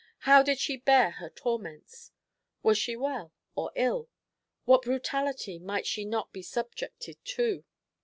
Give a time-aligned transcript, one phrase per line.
[0.21, 2.11] How did she bear her torments?
[2.63, 4.09] Was she well or ill?
[4.65, 7.63] What brutality might she not be subjected to?